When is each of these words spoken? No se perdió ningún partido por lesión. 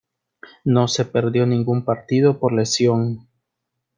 No 0.63 0.87
se 0.87 1.05
perdió 1.05 1.45
ningún 1.45 1.85
partido 1.85 2.39
por 2.39 2.53
lesión. 2.53 3.27